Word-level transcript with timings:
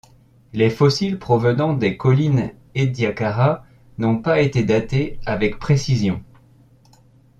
Les 0.53 0.71
fossiles 0.71 1.19
provenant 1.19 1.73
des 1.73 1.95
collines 1.95 2.53
Ediacara 2.73 3.63
n'ont 3.99 4.19
pas 4.19 4.41
été 4.41 4.63
datés 4.63 5.19
avec 5.27 5.59
précision. 5.59 6.23